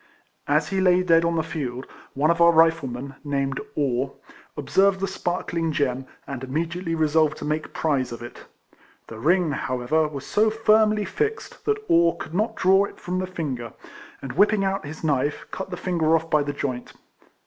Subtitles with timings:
[0.47, 4.13] As he lay dead on the field, one of our Riflemen, named Orr,
[4.57, 8.45] observed the sparkling gem, and immediately resolved to make prize of it.
[9.05, 13.27] The ring, however, was so firmly fixed that Orr could not draw it from the
[13.27, 13.73] finger,
[14.23, 16.93] and whipping out his knife cut the finger off by the joint.